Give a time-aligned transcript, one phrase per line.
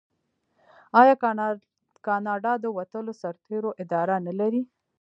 [1.01, 1.15] آیا
[2.05, 4.61] کاناډا د وتلو سرتیرو اداره نلري؟